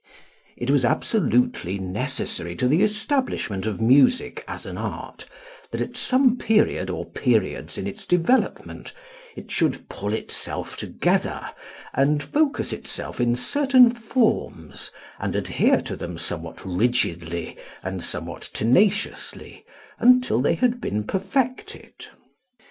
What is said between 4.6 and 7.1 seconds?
an art that at some period or